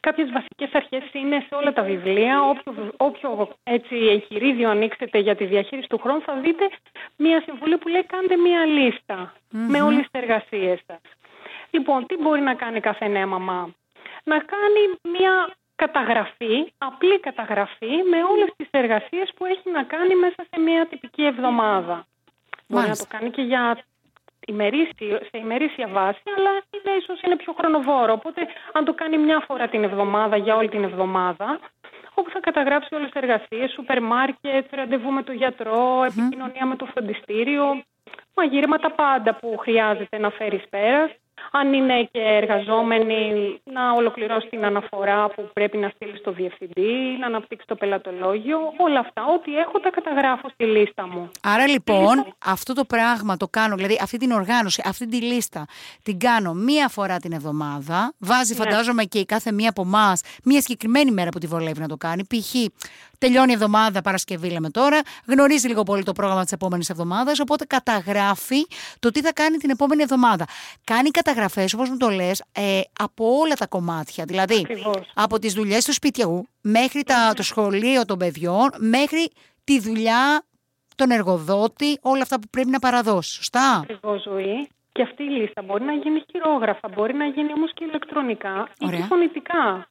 κάποιες 0.00 0.30
βασικές 0.30 0.70
αρχές 0.72 1.02
είναι 1.12 1.44
σε 1.48 1.54
όλα 1.54 1.72
τα 1.72 1.82
βιβλία. 1.82 2.42
Όποιο, 2.42 2.92
όποιο 2.96 3.48
έτσι 3.62 3.96
εγχειρίδιο 3.96 4.70
ανοίξετε 4.70 5.18
για 5.18 5.36
τη 5.36 5.44
διαχείριση 5.44 5.88
του 5.88 5.98
χρόνου 5.98 6.20
θα 6.20 6.34
δείτε 6.34 6.68
μία 7.16 7.42
συμβουλή 7.46 7.78
που 7.78 7.88
λέει 7.88 8.04
κάντε 8.04 8.36
μία 8.36 8.60
με 9.50 9.82
όλες 9.82 10.00
τις 10.10 10.20
εργασίες 10.22 10.80
σας. 10.86 11.00
Λοιπόν, 11.70 12.06
τι 12.06 12.16
μπορεί 12.16 12.40
να 12.40 12.54
κάνει 12.54 12.80
κάθε 12.80 13.08
νέα 13.08 13.26
μαμά; 13.26 13.74
Να 14.24 14.38
κάνει 14.38 14.80
μία 15.18 15.56
καταγραφή, 15.82 16.72
απλή 16.78 17.20
καταγραφή 17.20 17.94
με 18.10 18.18
όλες 18.32 18.50
τις 18.56 18.68
εργασίες 18.70 19.28
που 19.36 19.44
έχει 19.44 19.70
να 19.70 19.82
κάνει 19.82 20.14
μέσα 20.14 20.40
σε 20.50 20.60
μια 20.60 20.86
τυπική 20.86 21.24
εβδομάδα. 21.24 22.06
Μπορεί 22.68 22.88
να 22.88 22.96
το 22.96 23.06
κάνει 23.08 23.30
και 23.30 23.42
για 23.42 23.78
σε 25.28 25.36
ημερήσια 25.44 25.88
βάση, 25.88 26.22
αλλά 26.36 26.52
είναι 26.70 26.96
ίσως 27.00 27.20
είναι 27.20 27.36
πιο 27.36 27.52
χρονοβόρο. 27.58 28.12
Οπότε 28.12 28.40
αν 28.72 28.84
το 28.84 28.94
κάνει 28.94 29.18
μια 29.18 29.40
φορά 29.46 29.68
την 29.68 29.84
εβδομάδα 29.84 30.36
για 30.36 30.56
όλη 30.56 30.68
την 30.68 30.84
εβδομάδα, 30.84 31.60
όπου 32.14 32.30
θα 32.30 32.40
καταγράψει 32.40 32.94
όλες 32.94 33.10
τις 33.10 33.22
εργασίες, 33.22 33.72
σούπερ 33.72 34.02
μάρκετ, 34.02 34.64
ραντεβού 34.74 35.10
με 35.10 35.22
τον 35.22 35.34
γιατρό, 35.34 36.04
επικοινωνία 36.04 36.66
με 36.66 36.76
το 36.76 36.86
φροντιστήριο, 36.86 37.82
μαγείρεματα 38.34 38.90
πάντα 38.90 39.34
που 39.34 39.56
χρειάζεται 39.58 40.18
να 40.18 40.30
φέρεις 40.30 40.68
πέρας 40.70 41.10
αν 41.50 41.72
είναι 41.72 42.08
και 42.12 42.20
εργαζόμενοι, 42.20 43.60
να 43.64 43.92
ολοκληρώσει 43.92 44.48
την 44.48 44.64
αναφορά 44.64 45.28
που 45.28 45.50
πρέπει 45.52 45.76
να 45.76 45.88
στείλει 45.94 46.16
στο 46.16 46.30
διευθυντή, 46.32 47.16
να 47.20 47.26
αναπτύξει 47.26 47.66
το 47.66 47.74
πελατολόγιο. 47.74 48.58
Όλα 48.76 48.98
αυτά, 48.98 49.24
ό,τι 49.34 49.56
έχω 49.56 49.80
τα 49.80 49.90
καταγράφω 49.90 50.48
στη 50.48 50.64
λίστα 50.64 51.08
μου. 51.08 51.30
Άρα 51.42 51.68
λοιπόν, 51.68 52.34
αυτό 52.44 52.72
το 52.72 52.84
πράγμα 52.84 53.36
το 53.36 53.48
κάνω, 53.48 53.76
δηλαδή 53.76 53.98
αυτή 54.02 54.16
την 54.16 54.30
οργάνωση, 54.30 54.82
αυτή 54.84 55.06
τη 55.06 55.22
λίστα 55.22 55.64
την 56.02 56.18
κάνω 56.18 56.54
μία 56.54 56.88
φορά 56.88 57.16
την 57.16 57.32
εβδομάδα. 57.32 58.12
Βάζει, 58.18 58.54
ναι. 58.54 58.64
φαντάζομαι, 58.64 59.04
και 59.04 59.18
η 59.18 59.24
κάθε 59.24 59.52
μία 59.52 59.68
από 59.68 59.82
εμάς 59.82 60.20
μία 60.44 60.60
συγκεκριμένη 60.60 61.10
μέρα 61.10 61.30
που 61.30 61.38
τη 61.38 61.46
βολεύει 61.46 61.80
να 61.80 61.88
το 61.88 61.96
κάνει. 61.96 62.24
Π.χ. 62.24 62.54
τελειώνει 63.18 63.50
η 63.50 63.54
εβδομάδα, 63.54 64.02
Παρασκευή 64.02 64.50
λέμε 64.50 64.70
τώρα, 64.70 65.00
γνωρίζει 65.26 65.66
λίγο 65.66 65.82
πολύ 65.82 66.02
το 66.02 66.12
πρόγραμμα 66.12 66.42
της 66.42 66.52
επόμενης 66.52 66.90
εβδομάδας, 66.90 67.40
οπότε 67.40 67.64
καταγράφει 67.64 68.66
το 68.98 69.10
τι 69.10 69.20
θα 69.20 69.32
κάνει 69.32 69.56
την 69.56 69.70
επόμενη 69.70 70.02
εβδομάδα. 70.02 70.44
Κάνει 70.84 71.10
καταγραφές, 71.10 71.74
όπως 71.74 71.88
μου 71.88 71.96
το 71.96 72.08
λες, 72.08 72.44
ε, 72.52 72.80
από 73.00 73.38
όλα 73.38 73.54
τα 73.54 73.66
κομμάτια. 73.66 74.24
Δηλαδή, 74.24 74.66
από 75.14 75.38
τις 75.38 75.52
δουλειές 75.52 75.84
του 75.84 75.92
σπιτιού 75.92 76.48
μέχρι 76.60 77.02
τα, 77.02 77.32
το 77.36 77.42
σχολείο 77.42 78.04
των 78.04 78.18
παιδιών, 78.18 78.70
μέχρι 78.78 79.30
τη 79.64 79.80
δουλειά 79.80 80.42
τον 80.96 81.10
εργοδότη, 81.10 81.98
όλα 82.02 82.22
αυτά 82.22 82.40
που 82.40 82.48
πρέπει 82.50 82.70
να 82.70 82.78
παραδώσει. 82.78 83.34
Σωστά; 83.34 83.76
Ακριβώς 83.82 84.22
ζωή. 84.22 84.68
Και 84.92 85.02
αυτή 85.02 85.22
η 85.22 85.28
λίστα 85.28 85.62
μπορεί 85.62 85.84
να 85.84 85.92
γίνει 85.92 86.24
χειρόγραφα, 86.30 86.88
μπορεί 86.88 87.14
να 87.14 87.26
γίνει 87.26 87.52
όμως 87.52 87.70
και 87.74 87.84
ηλεκτρονικά 87.84 88.68
ή 88.78 88.86
και 88.86 89.04
φωνητικά. 89.08 89.88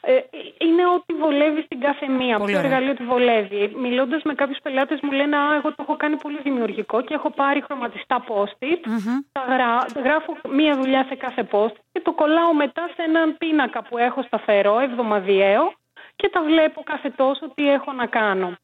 Ε, 0.00 0.12
είναι 0.58 0.86
ό,τι 0.86 1.14
βολεύει 1.14 1.62
στην 1.62 1.80
κάθε 1.80 2.08
μία. 2.08 2.38
Ποιο 2.40 2.58
εργαλείο 2.58 2.94
τη 2.94 3.04
βολεύει. 3.04 3.72
Μιλώντας 3.76 4.22
με 4.22 4.34
κάποιους 4.34 4.58
πελάτες, 4.62 4.98
μου 5.02 5.12
λένε 5.12 5.36
Α, 5.36 5.54
εγώ 5.54 5.68
το 5.68 5.82
έχω 5.82 5.96
κάνει 5.96 6.16
πολύ 6.16 6.38
δημιουργικό 6.42 7.02
και 7.02 7.14
έχω 7.14 7.30
πάρει 7.30 7.62
χρωματιστά 7.62 8.24
post-it. 8.28 8.80
Τα 9.32 10.00
γράφω 10.00 10.36
μία 10.48 10.76
δουλειά 10.76 11.04
σε 11.08 11.14
κάθε 11.14 11.48
post 11.50 11.74
και 11.92 12.00
το 12.00 12.12
κολλάω 12.12 12.54
μετά 12.54 12.88
σε 12.96 13.02
έναν 13.02 13.36
πίνακα 13.38 13.82
που 13.82 13.98
έχω 13.98 14.22
σταθερό, 14.22 14.78
εβδομαδιαίο 14.78 15.72
και 16.16 16.28
τα 16.28 16.42
βλέπω 16.42 16.82
κάθε 16.82 17.10
τόσο 17.10 17.48
τι 17.54 17.70
έχω 17.70 17.92
να 17.92 18.06
κάνω. 18.06 18.56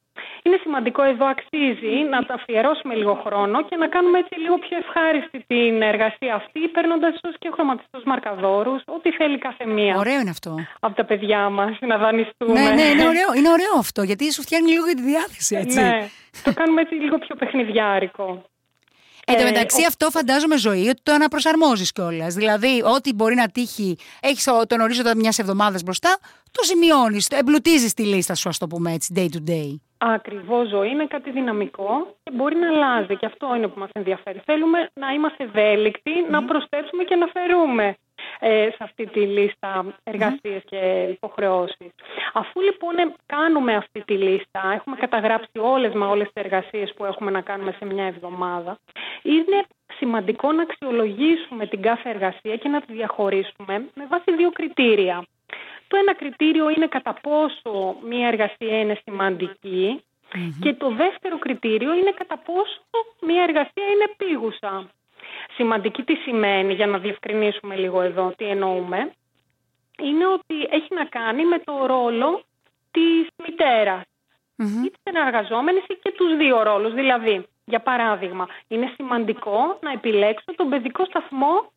Είναι 0.46 0.58
σημαντικό 0.62 1.02
εδώ 1.02 1.26
αξίζει 1.26 1.94
να 2.10 2.18
τα 2.26 2.34
αφιερώσουμε 2.34 2.94
λίγο 2.94 3.14
χρόνο 3.24 3.64
και 3.68 3.76
να 3.76 3.86
κάνουμε 3.88 4.18
έτσι 4.18 4.34
λίγο 4.40 4.58
πιο 4.58 4.76
ευχάριστη 4.82 5.38
την 5.46 5.82
εργασία 5.82 6.34
αυτή, 6.34 6.60
παίρνοντας 6.68 7.14
ίσω 7.14 7.30
και 7.38 7.50
χρωματιστούς 7.54 8.02
μαρκαδόρους, 8.04 8.82
ό,τι 8.86 9.10
θέλει 9.10 9.38
κάθε 9.38 9.66
μία. 9.66 9.94
Ωραίο 9.96 10.20
είναι 10.20 10.30
αυτό. 10.30 10.54
Από 10.80 10.94
τα 10.96 11.04
παιδιά 11.04 11.48
μας, 11.48 11.76
να 11.80 11.96
δανειστούμε. 11.98 12.60
Ναι, 12.60 12.70
ναι, 12.78 12.82
είναι 12.82 13.06
ωραίο, 13.12 13.30
είναι 13.36 13.50
ωραίο 13.50 13.74
αυτό, 13.78 14.02
γιατί 14.02 14.32
σου 14.32 14.42
φτιάχνει 14.42 14.70
λίγο 14.70 14.84
τη 14.84 15.02
διάθεση, 15.02 15.56
έτσι. 15.56 15.80
Ναι, 15.80 16.08
το 16.42 16.52
κάνουμε 16.54 16.80
έτσι 16.80 16.94
λίγο 16.94 17.18
πιο 17.18 17.34
παιχνιδιάρικο. 17.36 18.44
Εν 19.28 19.37
τω 19.37 19.42
ε, 19.42 19.45
μεταξύ, 19.45 19.85
αυτό 19.85 20.11
φαντάζομαι 20.11 20.56
ζωή 20.56 20.88
ότι 20.88 21.00
το 21.02 21.12
αναπροσαρμόζεις 21.12 21.92
κιόλας. 21.92 22.35
Δηλαδή, 22.35 22.83
ό,τι 22.97 23.14
μπορεί 23.14 23.35
να 23.35 23.49
τύχει, 23.49 23.97
έχεις 24.21 24.45
τον 24.66 24.80
ορίζοντα 24.80 25.16
μιας 25.16 25.38
εβδομάδας 25.38 25.83
μπροστά, 25.83 26.18
το 26.50 26.62
σημειώνεις, 26.62 27.28
το 27.28 27.37
εμπλουτίζεις 27.37 27.95
τη 27.95 28.04
λίστα 28.04 28.35
σου, 28.35 28.49
ας 28.49 28.59
το 28.59 28.66
πούμε 28.66 28.92
έτσι, 28.92 29.12
day 29.16 29.28
to 29.37 29.50
day. 29.50 29.71
Ακριβώς 29.99 30.68
ζωή 30.68 30.88
είναι 30.88 31.06
κάτι 31.06 31.30
δυναμικό 31.30 32.16
και 32.23 32.30
μπορεί 32.35 32.56
να 32.56 32.68
αλλάζει 32.68 33.16
και 33.16 33.26
αυτό 33.26 33.54
είναι 33.56 33.68
που 33.68 33.78
μας 33.78 33.88
ενδιαφέρει. 33.92 34.42
Θέλουμε 34.45 34.90
να 34.95 35.11
είμαστε 35.12 35.45
ευέλικτοι, 35.45 36.12
να 36.30 36.45
προσθέσουμε 36.45 37.04
και 37.04 37.14
να 37.14 37.26
φερούμε 37.26 37.87
ε, 37.87 38.05
σε 38.40 38.76
αυτή 38.78 39.07
τη 39.07 39.21
λίστα 39.21 39.95
εργασίες 40.05 40.62
και 40.64 41.07
υποχρεώσεις. 41.11 41.90
Αφού 42.33 42.61
λοιπόν 42.61 42.95
κάνουμε 43.26 43.75
αυτή 43.75 44.05
τη 44.05 44.14
λίστα, 44.14 44.73
έχουμε 44.75 44.97
καταγράψει 44.97 45.59
όλες 45.59 45.95
μα 45.95 46.09
όλες 46.09 46.31
τις 46.33 46.43
εργασίες 46.43 46.95
που 46.95 47.05
έχουμε 47.05 47.31
να 47.31 47.40
κάνουμε 47.40 47.75
σε 47.78 47.85
μια 47.85 48.05
εβδομάδα, 48.05 48.78
είναι 49.23 49.64
σημαντικό 49.99 50.52
να 50.52 50.62
αξιολογήσουμε 50.62 51.66
την 51.66 51.83
κάθε 51.83 52.09
εργασία 52.09 52.57
και 52.57 52.69
να 52.69 52.81
τη 52.81 52.93
διαχωρίσουμε 52.93 53.88
με 53.95 54.07
βάση 54.09 54.37
δύο 54.37 54.50
κριτήρια. 54.50 55.25
Το 55.88 55.97
ένα 55.97 56.14
κριτήριο 56.14 56.71
είναι 56.71 56.87
κατά 56.87 57.19
πόσο 57.23 57.97
μία 58.09 58.26
εργασία 58.28 58.81
είναι 58.81 59.00
σημαντική 59.05 60.00
Και 60.61 60.75
το 60.75 60.90
δεύτερο 60.90 61.38
κριτήριο 61.38 61.95
είναι 61.95 62.12
κατά 62.12 62.38
πόσο 62.38 62.81
μια 63.21 63.43
εργασία 63.43 63.87
είναι 63.93 64.07
επίγουσα. 64.12 64.90
Σημαντική 65.54 66.02
τι 66.02 66.14
σημαίνει, 66.14 66.74
για 66.74 66.86
να 66.86 66.98
διευκρινίσουμε 66.98 67.76
λίγο 67.76 68.00
εδώ 68.00 68.32
τι 68.36 68.44
εννοούμε, 68.44 69.12
είναι 69.98 70.26
ότι 70.26 70.68
έχει 70.70 70.94
να 70.94 71.04
κάνει 71.04 71.44
με 71.44 71.58
το 71.58 71.86
ρόλο 71.86 72.42
της 72.90 73.28
μητέρας 73.36 74.02
mm-hmm. 74.56 74.84
ή 74.84 74.90
της 74.90 75.00
ενεργαζόμενης 75.02 75.84
ή 75.88 75.98
και 76.02 76.12
τους 76.16 76.36
δύο 76.36 76.62
ρόλους. 76.62 76.94
Δηλαδή, 76.94 77.46
για 77.64 77.80
παράδειγμα, 77.80 78.46
είναι 78.68 78.92
σημαντικό 78.96 79.78
να 79.80 79.90
επιλέξω 79.90 80.54
τον 80.56 80.68
παιδικό 80.68 81.04
σταθμό 81.04 81.72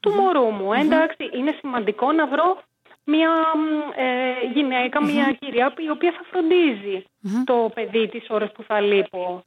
του 0.00 0.10
μωρού 0.10 0.50
μου. 0.50 0.72
Εντάξει, 0.72 1.30
είναι 1.32 1.54
σημαντικό 1.60 2.12
να 2.12 2.26
βρω 2.26 2.62
μια 3.04 3.30
ε, 3.94 4.46
γυναίκα, 4.52 5.02
μια 5.02 5.36
κυρία 5.40 5.74
η 5.76 5.90
οποία 5.90 6.12
θα 6.12 6.22
φροντιζει 6.30 7.04
το 7.44 7.70
παιδί 7.74 8.08
της 8.08 8.26
ώρες 8.28 8.52
που 8.52 8.62
θα 8.62 8.80
λείπω 8.80 9.44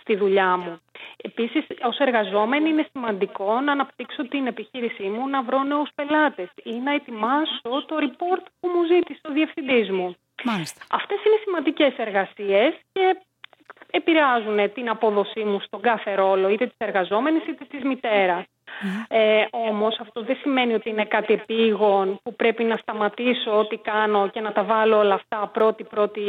στη 0.00 0.16
δουλειά 0.16 0.56
μου. 0.56 0.80
Επίσης, 1.16 1.66
ως 1.82 1.98
εργαζόμενη 1.98 2.68
είναι 2.68 2.86
σημαντικό 2.92 3.60
να 3.60 3.72
αναπτύξω 3.72 4.28
την 4.28 4.46
επιχείρησή 4.46 5.02
μου, 5.02 5.28
να 5.28 5.42
βρω 5.42 5.62
νέους 5.62 5.88
πελάτες 5.94 6.48
ή 6.62 6.72
να 6.72 6.92
ετοιμάσω 6.92 7.84
το 7.86 7.96
report 8.00 8.44
που 8.60 8.68
μου 8.68 8.84
ζήτησε 8.84 9.20
ο 9.28 9.32
διευθυντής 9.32 9.90
μου. 9.90 10.16
Μάλιστα. 10.44 10.84
Αυτές 10.90 11.18
είναι 11.24 11.38
σημαντικές 11.44 11.92
εργασίες 11.96 12.74
και 12.92 13.16
επηρεάζουν 13.90 14.72
την 14.72 14.88
απόδοσή 14.88 15.44
μου 15.44 15.60
στον 15.60 15.80
κάθε 15.80 16.14
ρόλο, 16.14 16.48
είτε 16.48 16.66
της 16.66 16.76
εργαζόμενης 16.78 17.46
είτε 17.46 17.64
της 17.64 17.82
μητέρας. 17.84 18.44
Ε, 19.08 19.44
όμως 19.50 19.98
αυτό 20.00 20.22
δεν 20.22 20.36
σημαίνει 20.36 20.74
ότι 20.74 20.88
είναι 20.88 21.04
κάτι 21.04 21.32
επίγον 21.32 22.20
που 22.22 22.34
πρέπει 22.34 22.64
να 22.64 22.76
σταματήσω 22.76 23.58
ό,τι 23.58 23.76
κάνω 23.76 24.28
και 24.28 24.40
να 24.40 24.52
τα 24.52 24.64
βάλω 24.64 24.98
όλα 24.98 25.14
αυτά 25.14 25.50
πρώτη-πρώτη 25.52 26.22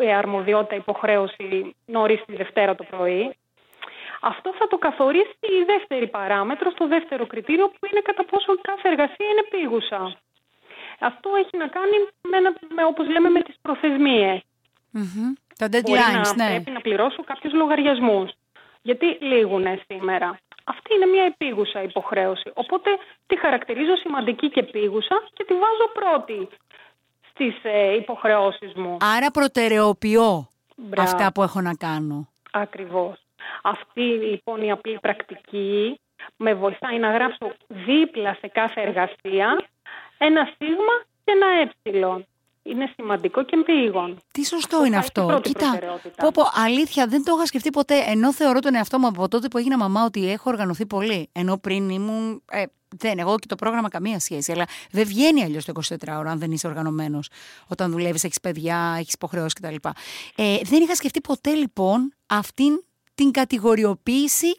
ε, 0.00 0.14
αρμοδιότητα 0.14 0.74
υποχρέωση 0.74 1.74
νωρίς 1.86 2.22
τη 2.26 2.36
Δευτέρα 2.36 2.74
το 2.74 2.84
πρωί. 2.84 3.36
Αυτό 4.20 4.54
θα 4.58 4.68
το 4.68 4.78
καθορίσει 4.78 5.46
η 5.60 5.64
δεύτερη 5.66 6.06
παράμετρο, 6.06 6.72
το 6.72 6.88
δεύτερο 6.88 7.26
κριτήριο 7.26 7.68
που 7.68 7.86
είναι 7.90 8.00
κατά 8.00 8.24
πόσο 8.24 8.58
κάθε 8.60 8.88
εργασία 8.88 9.26
είναι 9.30 9.44
πήγουσα. 9.50 10.16
Αυτό 10.98 11.30
έχει 11.38 11.56
να 11.56 11.66
κάνει 11.66 11.96
με, 12.30 12.38
με 12.74 12.84
όπως 12.84 13.08
λέμε 13.08 13.28
με 13.28 13.40
τις 13.42 13.54
προθεσμίες. 13.62 14.40
Mm-hmm. 14.94 15.28
Τα 15.58 15.68
deadlines, 15.72 16.34
να, 16.36 16.44
ναι. 16.44 16.50
Πρέπει 16.50 16.70
να 16.70 16.80
πληρώσω 16.80 17.24
κάποιους 17.24 17.52
λογαριασμούς. 17.52 18.30
Γιατί 18.82 19.06
λήγουν 19.20 19.64
σήμερα. 19.86 20.38
Αυτή 20.64 20.94
είναι 20.94 21.06
μια 21.06 21.24
επίγουσα 21.24 21.82
υποχρέωση. 21.82 22.50
Οπότε 22.54 22.90
τη 23.26 23.38
χαρακτηρίζω 23.38 23.96
σημαντική 23.96 24.50
και 24.50 24.60
επίγουσα 24.60 25.22
και 25.32 25.44
τη 25.44 25.52
βάζω 25.52 25.88
πρώτη 25.92 26.48
στις 27.30 27.54
ε, 27.62 27.94
υποχρεώσεις 27.94 28.72
μου. 28.74 28.96
Άρα 29.16 29.30
προτεραιοποιώ 29.30 30.48
αυτά 30.98 31.32
που 31.32 31.42
έχω 31.42 31.60
να 31.60 31.74
κάνω. 31.74 32.28
Ακριβώς. 32.52 33.16
Αυτή 33.62 34.00
λοιπόν 34.00 34.62
η 34.62 34.70
απλή 34.70 34.98
πρακτική 35.00 36.00
με 36.36 36.54
βοηθάει 36.54 36.98
να 36.98 37.10
γράψω 37.10 37.52
δίπλα 37.68 38.36
σε 38.40 38.48
κάθε 38.48 38.80
εργασία 38.80 39.64
ένα 40.18 40.50
σίγμα 40.58 40.96
και 41.24 41.32
ένα 41.32 41.46
έψιλον 41.46 42.26
είναι 42.62 42.92
σημαντικό 42.96 43.44
και 43.44 43.56
πήγον. 43.56 44.18
Τι 44.32 44.44
σωστό 44.44 44.84
είναι 44.84 44.96
αυτό. 44.96 45.40
Κοίτα, 45.42 45.78
πω, 46.16 46.30
πω, 46.34 46.42
αλήθεια 46.54 47.06
δεν 47.06 47.24
το 47.24 47.34
είχα 47.36 47.46
σκεφτεί 47.46 47.70
ποτέ. 47.70 48.04
Ενώ 48.06 48.32
θεωρώ 48.32 48.58
τον 48.58 48.74
εαυτό 48.74 48.98
μου 48.98 49.06
από 49.06 49.28
τότε 49.28 49.48
που 49.48 49.58
έγινα 49.58 49.76
μαμά 49.76 50.04
ότι 50.04 50.30
έχω 50.30 50.50
οργανωθεί 50.50 50.86
πολύ. 50.86 51.28
Ενώ 51.32 51.58
πριν 51.58 51.88
ήμουν. 51.88 52.42
Ε, 52.50 52.64
δεν, 52.96 53.18
εγώ 53.18 53.38
και 53.38 53.46
το 53.46 53.54
πρόγραμμα 53.54 53.88
καμία 53.88 54.18
σχέση. 54.18 54.52
Αλλά 54.52 54.64
δεν 54.90 55.06
βγαίνει 55.06 55.42
αλλιώς 55.42 55.64
το 55.64 55.72
24 55.88 55.94
ώρα 56.18 56.30
αν 56.30 56.38
δεν 56.38 56.50
είσαι 56.50 56.66
οργανωμένος. 56.66 57.28
Όταν 57.66 57.90
δουλεύεις, 57.90 58.24
έχεις 58.24 58.40
παιδιά, 58.40 58.94
έχεις 58.98 59.12
υποχρεώσεις 59.12 59.52
κτλ. 59.52 59.74
Ε, 60.36 60.58
δεν 60.62 60.82
είχα 60.82 60.94
σκεφτεί 60.94 61.20
ποτέ 61.20 61.54
λοιπόν 61.54 62.14
αυτήν 62.26 62.84
την 63.14 63.30
κατηγοριοποίηση 63.30 64.56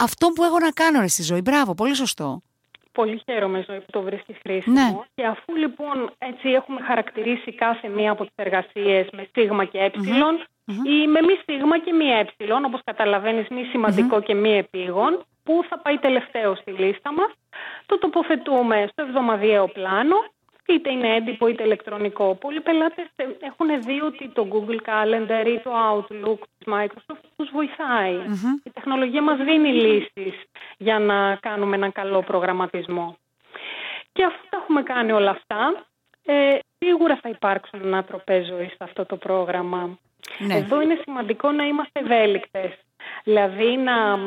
αυτό 0.00 0.28
που 0.28 0.44
έχω 0.44 0.58
να 0.58 0.70
κάνω 0.70 1.00
ρε, 1.00 1.08
στη 1.08 1.22
ζωή. 1.22 1.40
Μπράβο, 1.40 1.74
πολύ 1.74 1.94
σωστό. 1.94 2.42
Πολύ 3.00 3.22
χαίρομαι 3.26 3.64
ζωή 3.68 3.78
που 3.78 3.90
το 3.90 4.00
βρίσκεις 4.02 4.36
χρήσιμο. 4.42 4.74
Ναι. 4.74 4.98
Και 5.14 5.24
αφού 5.26 5.56
λοιπόν 5.56 6.10
έτσι 6.18 6.48
έχουμε 6.48 6.80
χαρακτηρίσει 6.80 7.52
κάθε 7.52 7.88
μία 7.88 8.10
από 8.10 8.24
τις 8.24 8.34
εργασίες 8.36 9.08
με 9.12 9.28
σίγμα 9.32 9.64
και 9.64 9.78
ε 9.78 9.90
ή 10.84 11.06
με 11.06 11.20
μη 11.22 11.34
σίγμα 11.46 11.78
και 11.78 11.92
μη 11.92 12.06
ε, 12.10 12.52
όπως 12.66 12.80
καταλαβαίνεις 12.84 13.48
μη 13.48 13.64
σημαντικο 13.64 14.20
και 14.20 14.34
μη 14.34 14.52
επίγον, 14.58 15.24
που 15.44 15.64
θα 15.68 15.78
πάει 15.78 15.98
τελευταίο 15.98 16.54
στη 16.54 16.70
λίστα 16.70 17.12
μας, 17.12 17.30
το 17.86 17.98
τοποθετούμε 17.98 18.88
στο 18.92 19.02
εβδομαδιαίο 19.02 19.68
πλάνο 19.68 20.16
είτε 20.72 20.90
είναι 20.92 21.14
έντυπο 21.14 21.46
είτε 21.46 21.62
ηλεκτρονικό. 21.62 22.34
Πολλοί 22.34 22.60
πελάτες 22.60 23.06
έχουν 23.40 23.82
δει 23.82 24.00
ότι 24.00 24.28
το 24.28 24.48
Google 24.52 24.78
Calendar 24.88 25.46
ή 25.46 25.58
το 25.58 25.70
Outlook 25.90 26.38
της 26.58 26.66
Microsoft 26.66 27.24
τους 27.36 27.50
βοηθαει 27.52 28.14
Η 28.64 28.70
τεχνολογία 28.70 29.22
μας 29.22 29.38
δίνει 29.38 29.72
λύσεις 29.72 30.42
για 30.76 30.98
να 30.98 31.36
κάνουμε 31.36 31.76
έναν 31.76 31.92
καλό 31.92 32.22
προγραμματισμό. 32.22 33.16
Και 34.12 34.24
αφού 34.24 34.46
τα 34.50 34.58
έχουμε 34.62 34.82
κάνει 34.82 35.12
όλα 35.12 35.30
αυτά, 35.30 35.86
ε, 36.24 36.58
σίγουρα 36.78 37.18
θα 37.22 37.28
υπάρξουν 37.28 37.80
ανατροπές 37.82 38.46
ζωής 38.46 38.68
σε 38.68 38.76
αυτό 38.78 39.06
το 39.06 39.16
πρόγραμμα. 39.16 39.98
Ναι. 40.38 40.54
Εδώ 40.54 40.82
είναι 40.82 40.98
σημαντικό 41.02 41.50
να 41.50 41.64
είμαστε 41.64 42.00
ευέλικτες. 42.00 42.78
Δηλαδή 43.24 43.76
να 43.76 44.18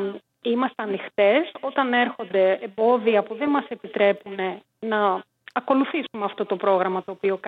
είμαστε 0.42 0.82
ανοιχτές 0.82 1.52
όταν 1.60 1.92
έρχονται 1.92 2.58
εμπόδια 2.62 3.22
που 3.22 3.34
δεν 3.34 3.48
μας 3.48 3.64
επιτρέπουν 3.68 4.36
να 4.78 5.22
ακολουθήσουμε 5.56 6.24
αυτό 6.24 6.44
το 6.46 6.56
πρόγραμμα 6.56 7.04
το 7.04 7.10
οποίο 7.10 7.40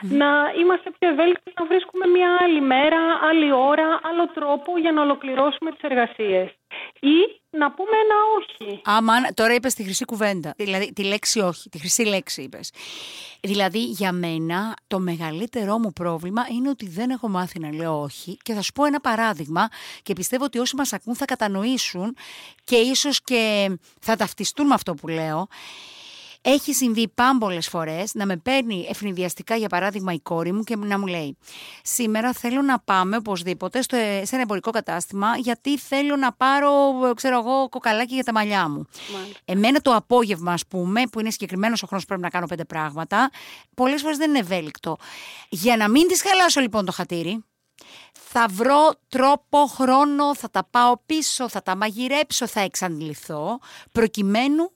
να 0.00 0.26
είμαστε 0.60 0.90
πιο 0.98 1.08
ευέλικτοι 1.08 1.52
να 1.58 1.66
βρίσκουμε 1.66 2.06
μια 2.06 2.36
άλλη 2.40 2.60
μέρα, 2.60 3.00
άλλη 3.30 3.52
ώρα, 3.52 4.00
άλλο 4.02 4.28
τρόπο 4.34 4.78
για 4.78 4.92
να 4.92 5.02
ολοκληρώσουμε 5.02 5.70
τις 5.70 5.80
εργασίες. 5.80 6.48
Ή 7.00 7.16
να 7.50 7.70
πούμε 7.72 7.90
ένα 8.04 8.14
όχι. 8.38 8.80
Άμα, 8.84 9.14
τώρα 9.34 9.54
είπες 9.54 9.74
τη 9.74 9.82
χρυσή 9.82 10.04
κουβέντα, 10.04 10.54
δηλαδή 10.56 10.92
τη 10.92 11.04
λέξη 11.04 11.40
όχι, 11.40 11.68
τη 11.68 11.78
χρυσή 11.78 12.04
λέξη 12.04 12.42
είπες. 12.42 12.72
Δηλαδή 13.40 13.78
για 13.78 14.12
μένα 14.12 14.76
το 14.86 14.98
μεγαλύτερό 14.98 15.78
μου 15.78 15.92
πρόβλημα 15.92 16.46
είναι 16.50 16.68
ότι 16.68 16.88
δεν 16.88 17.10
έχω 17.10 17.28
μάθει 17.28 17.58
να 17.58 17.74
λέω 17.74 18.00
όχι 18.00 18.36
και 18.42 18.52
θα 18.52 18.62
σου 18.62 18.72
πω 18.72 18.84
ένα 18.84 19.00
παράδειγμα 19.00 19.68
και 20.02 20.12
πιστεύω 20.12 20.44
ότι 20.44 20.58
όσοι 20.58 20.76
μας 20.76 20.92
ακούν 20.92 21.14
θα 21.14 21.24
κατανοήσουν 21.24 22.16
και 22.64 22.76
ίσως 22.76 23.22
και 23.22 23.70
θα 24.00 24.16
ταυτιστούν 24.16 24.66
με 24.66 24.74
αυτό 24.74 24.94
που 24.94 25.08
λέω. 25.08 25.48
Έχει 26.46 26.74
συμβεί 26.74 27.08
πάμπολε 27.08 27.60
φορές 27.60 28.14
να 28.14 28.26
με 28.26 28.36
παίρνει 28.36 28.86
ευνηδιαστικά, 28.90 29.56
για 29.56 29.68
παράδειγμα, 29.68 30.12
η 30.12 30.20
κόρη 30.20 30.52
μου 30.52 30.62
και 30.62 30.76
να 30.76 30.98
μου 30.98 31.06
λέει: 31.06 31.36
Σήμερα 31.82 32.32
θέλω 32.32 32.62
να 32.62 32.78
πάμε 32.78 33.16
οπωσδήποτε 33.16 33.82
στο, 33.82 33.96
σε 33.96 34.28
ένα 34.30 34.40
εμπορικό 34.40 34.70
κατάστημα, 34.70 35.36
γιατί 35.36 35.78
θέλω 35.78 36.16
να 36.16 36.32
πάρω, 36.32 36.70
ξέρω 37.14 37.38
εγώ, 37.38 37.68
κοκαλάκι 37.68 38.14
για 38.14 38.24
τα 38.24 38.32
μαλλιά 38.32 38.68
μου. 38.68 38.86
Μάλιστα. 39.12 39.40
Εμένα 39.44 39.80
το 39.80 39.94
απόγευμα, 39.94 40.52
ας 40.52 40.66
πούμε, 40.66 41.02
που 41.12 41.20
είναι 41.20 41.30
συγκεκριμένος 41.30 41.82
ο 41.82 41.86
χρόνος 41.86 42.04
που 42.04 42.08
πρέπει 42.08 42.24
να 42.24 42.30
κάνω 42.30 42.46
πέντε 42.46 42.64
πράγματα, 42.64 43.30
πολλές 43.74 44.02
φορές 44.02 44.16
δεν 44.16 44.28
είναι 44.28 44.38
ευέλικτο. 44.38 44.96
Για 45.48 45.76
να 45.76 45.88
μην 45.88 46.08
της 46.08 46.22
χαλάσω 46.22 46.60
λοιπόν 46.60 46.84
το 46.84 46.92
χατήρι, 46.92 47.44
θα 48.12 48.46
βρω 48.50 48.94
τρόπο, 49.08 49.66
χρόνο, 49.66 50.34
θα 50.34 50.50
τα 50.50 50.66
πάω 50.70 50.94
πίσω, 51.06 51.48
θα 51.48 51.62
τα 51.62 51.76
μαγειρέψω, 51.76 52.46
θα 52.46 52.60
εξαντληθώ, 52.60 53.58
προκειμένου 53.92 54.70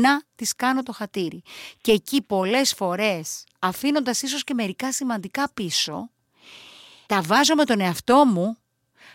να 0.00 0.22
τις 0.34 0.56
κάνω 0.56 0.82
το 0.82 0.92
χατήρι. 0.92 1.42
Και 1.80 1.92
εκεί 1.92 2.22
πολλές 2.22 2.72
φορές, 2.72 3.44
αφήνοντας 3.58 4.22
ίσως 4.22 4.44
και 4.44 4.54
μερικά 4.54 4.92
σημαντικά 4.92 5.50
πίσω, 5.54 6.10
τα 7.06 7.22
βάζω 7.22 7.54
με 7.54 7.64
τον 7.64 7.80
εαυτό 7.80 8.24
μου 8.24 8.56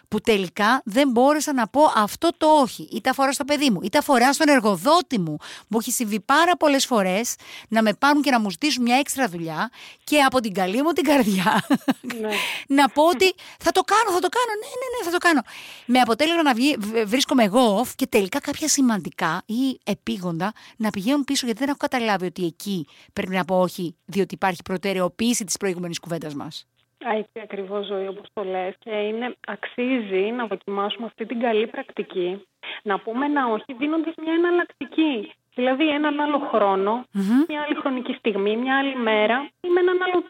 που 0.10 0.20
τελικά 0.20 0.82
δεν 0.86 1.10
μπόρεσα 1.10 1.54
να 1.54 1.68
πω 1.68 1.82
αυτό 1.96 2.30
το 2.38 2.48
όχι. 2.48 2.90
Ή 2.92 3.02
τα 3.02 3.14
φορά 3.14 3.32
στο 3.32 3.46
παιδί 3.46 3.70
μου, 3.70 3.80
ή 3.82 3.90
τα 3.90 4.02
φορά 4.02 4.34
στον 4.34 4.48
εργοδότη 4.48 5.20
μου. 5.20 5.38
Μου 5.68 5.78
έχει 5.82 5.92
συμβεί 5.92 6.20
πάρα 6.20 6.58
πολλές 6.58 6.86
φορές 6.86 7.36
να 7.68 7.82
με 7.82 7.94
πάρουν 7.94 8.22
και 8.22 8.32
να 8.32 8.40
μου 8.40 8.50
ζητήσουν 8.50 8.84
μια 8.84 8.96
έξτρα 8.96 9.28
δουλειά 9.28 9.72
και 10.04 10.22
από 10.22 10.40
την 10.40 10.54
καλή 10.54 10.82
μου 10.84 10.92
την 10.92 11.04
καρδιά 11.04 11.66
ναι. 12.02 12.30
να 12.78 12.90
πω 12.90 13.04
ότι 13.04 13.34
θα 13.60 13.72
το 13.72 13.82
κάνω, 13.82 14.12
θα 14.12 14.20
το 14.20 14.30
κάνω. 14.30 14.52
Ναι, 14.60 14.68
ναι, 14.68 14.98
ναι, 14.98 15.06
θα 15.06 15.12
το 15.12 15.18
κάνω. 15.18 15.42
Με 15.86 16.00
αποτέλεσμα 16.00 16.44
να 16.44 16.54
βγει, 16.54 16.78
βρίσκομαι 17.06 17.44
εγώ 17.44 17.82
off 17.82 17.90
και 17.96 18.08
τελικά 18.08 18.40
κάποια 18.40 18.68
σημαντικά 18.68 19.42
ή 19.46 19.80
επίγοντα 19.84 20.54
να 20.78 20.90
πηγαίνουν 20.90 21.24
πίσω 21.24 21.46
γιατί 21.46 21.60
δεν 21.60 21.70
έχω 21.70 21.78
καταλάβει 21.78 22.26
ότι 22.26 22.46
εκεί 22.46 22.88
πρέπει 23.14 23.34
να 23.34 23.46
πω 23.46 23.60
όχι, 23.60 23.96
διότι 24.06 24.34
υπάρχει 24.34 24.62
προτεραιοποίηση 24.64 25.44
της 25.44 25.58
προηγούμενης 25.58 26.00
κουβέντας 26.00 26.34
μας. 26.34 26.68
Έτσι 27.06 27.40
ακριβώς 27.44 27.86
ζωή 27.86 28.08
όπως 28.08 28.28
το 28.34 28.44
λες 28.44 28.76
και 28.80 28.92
είναι, 28.92 29.36
αξίζει 29.48 30.32
να 30.32 30.46
δοκιμάσουμε 30.46 31.06
αυτή 31.06 31.26
την 31.26 31.40
καλή 31.40 31.68
πρακτική. 31.68 32.46
Να 32.84 33.00
πούμε 33.00 33.26
ένα 33.26 33.48
όχι 33.48 33.74
δίνοντας 33.78 34.14
μια 34.24 34.34
εναλλακτική. 34.34 35.32
Δηλαδή 35.56 35.90
έναν 35.90 36.20
άλλο 36.20 36.40
μια 37.48 37.62
άλλη 37.62 37.76
χρονική 37.76 38.14
στιγμή, 38.14 38.58
μια 38.58 38.78
άλλη 38.78 38.96
μέρα 38.96 39.50
ή 39.62 39.68
με 39.68 39.80
έναν 39.80 39.98
άλλο 40.02 40.24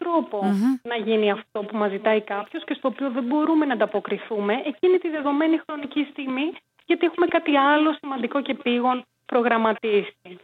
να 0.84 0.96
γίνει 0.96 1.32
αυτό 1.32 1.60
που 1.60 1.78
μας 1.78 1.92
ζητάει 1.92 2.22
κάποιος 2.22 2.64
και 2.64 2.74
στο 2.74 2.88
οποίο 2.88 3.10
δεν 3.12 3.24
μπορούμε 3.24 3.66
να 3.66 3.74
ανταποκριθούμε 3.74 4.54
εκείνη 4.66 4.98
τη 4.98 5.10
δεδομένη 5.10 5.62
χρονική 5.68 6.08
στιγμή 6.12 6.52
γιατί 6.86 7.06
έχουμε 7.06 7.28
κάτι 7.28 7.56
άλλο 7.56 7.94
σημαντικό 7.94 8.42
και 8.42 8.54
πήγον 8.54 9.04
προγραμματίσει. 9.30 10.40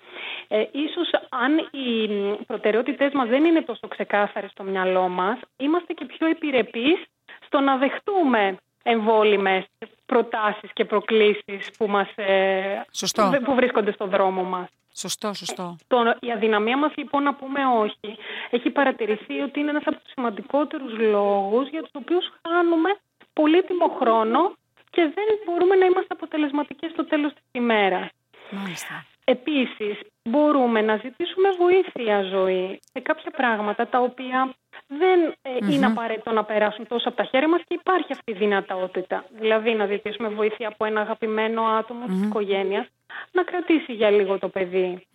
Ε, 0.47 0.65
ίσως 0.71 1.09
αν 1.29 1.57
οι 1.57 2.07
προτεραιότητες 2.47 3.13
μας 3.13 3.27
δεν 3.29 3.45
είναι 3.45 3.61
τόσο 3.61 3.87
ξεκάθαρες 3.87 4.51
στο 4.51 4.63
μυαλό 4.63 5.07
μας, 5.07 5.39
είμαστε 5.57 5.93
και 5.93 6.05
πιο 6.05 6.27
επιρρεπείς 6.27 7.03
στο 7.45 7.59
να 7.59 7.77
δεχτούμε 7.77 8.57
εμβόλυμες 8.83 9.63
προτάσεις 10.05 10.69
και 10.73 10.85
προκλήσεις 10.85 11.71
που, 11.77 11.87
μας, 11.87 12.07
ε, 12.15 12.85
Σωστό. 12.91 13.31
που 13.43 13.55
βρίσκονται 13.55 13.91
στο 13.91 14.05
δρόμο 14.07 14.43
μας. 14.43 14.69
Σωστό, 14.97 15.33
σωστό. 15.33 15.75
Το, 15.87 16.15
η 16.19 16.31
αδυναμία 16.31 16.77
μας 16.77 16.91
λοιπόν 16.95 17.23
να 17.23 17.33
πούμε 17.33 17.59
όχι 17.65 18.17
έχει 18.49 18.69
παρατηρηθεί 18.69 19.39
ότι 19.39 19.59
είναι 19.59 19.69
ένας 19.69 19.83
από 19.85 19.95
τους 19.95 20.11
σημαντικότερους 20.11 20.97
λόγους 20.97 21.69
για 21.69 21.81
τους 21.81 21.91
οποίους 21.93 22.31
χάνουμε 22.47 22.89
πολύτιμο 23.33 23.87
χρόνο 23.99 24.55
και 24.89 25.01
δεν 25.01 25.25
μπορούμε 25.45 25.75
να 25.75 25.85
είμαστε 25.85 26.13
αποτελεσματικές 26.13 26.91
στο 26.91 27.05
τέλος 27.05 27.33
της 27.33 27.43
ημέρας. 27.51 28.07
Μάλιστα. 28.49 29.05
Επίσης, 29.25 29.99
μπορούμε 30.23 30.81
να 30.81 30.95
ζητήσουμε 30.95 31.49
βοήθεια 31.57 32.21
ζωή 32.21 32.79
σε 32.93 32.99
κάποια 32.99 33.31
πράγματα 33.31 33.87
τα 33.87 33.99
οποία 33.99 34.55
δεν 34.87 35.19
ε, 35.41 35.73
είναι 35.73 35.85
απαραίτητο 35.85 36.31
να 36.31 36.43
περάσουν 36.43 36.87
τόσο 36.87 37.07
από 37.07 37.17
τα 37.17 37.23
χέρια 37.23 37.47
μας 37.47 37.61
και 37.67 37.77
υπάρχει 37.79 38.11
αυτή 38.11 38.31
η 38.31 38.33
δυνατότητα. 38.33 39.25
Δηλαδή 39.39 39.73
να 39.73 39.85
ζητήσουμε 39.85 40.27
βοήθεια 40.27 40.67
από 40.67 40.85
ένα 40.85 41.01
αγαπημένο 41.01 41.61
άτομο 41.63 42.05
της 42.05 42.23
οικογένειας 42.23 42.87
να 43.31 43.43
κρατήσει 43.43 43.93
για 43.93 44.09
λίγο 44.09 44.39
το 44.39 44.49
παιδι 44.49 45.07